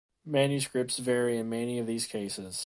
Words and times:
Manuscripts 0.25 0.97
vary 0.97 1.37
in 1.37 1.47
many 1.47 1.77
of 1.77 1.85
these 1.85 2.07
cases. 2.07 2.59